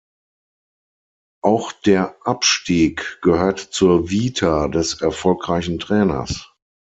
Auch 1.43 1.73
der 1.73 2.15
Abstieg 2.25 3.19
gehörte 3.21 3.69
zur 3.69 4.09
Vita 4.09 4.67
des 4.67 4.99
erfolgreichen 4.99 5.77
Trainers. 5.77 6.51